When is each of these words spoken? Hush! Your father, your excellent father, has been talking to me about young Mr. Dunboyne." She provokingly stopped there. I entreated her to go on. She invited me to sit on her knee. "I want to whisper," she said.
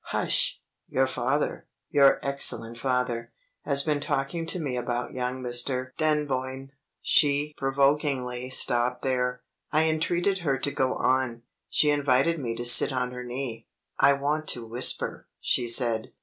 Hush! 0.05 0.59
Your 0.89 1.05
father, 1.05 1.67
your 1.91 2.17
excellent 2.23 2.79
father, 2.79 3.31
has 3.65 3.83
been 3.83 3.99
talking 3.99 4.47
to 4.47 4.59
me 4.59 4.75
about 4.75 5.13
young 5.13 5.43
Mr. 5.43 5.95
Dunboyne." 5.95 6.71
She 7.03 7.53
provokingly 7.55 8.49
stopped 8.49 9.03
there. 9.03 9.43
I 9.71 9.83
entreated 9.83 10.39
her 10.39 10.57
to 10.57 10.71
go 10.71 10.95
on. 10.95 11.43
She 11.69 11.91
invited 11.91 12.39
me 12.39 12.55
to 12.55 12.65
sit 12.65 12.91
on 12.91 13.11
her 13.11 13.23
knee. 13.23 13.67
"I 13.99 14.13
want 14.13 14.47
to 14.47 14.65
whisper," 14.65 15.27
she 15.39 15.67
said. 15.67 16.11